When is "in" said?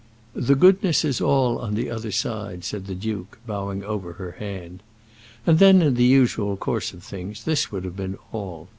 5.83-5.93